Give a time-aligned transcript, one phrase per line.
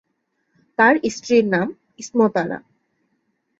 [0.79, 1.67] তার স্ত্রীর নাম
[1.99, 2.57] ইসমত আরা।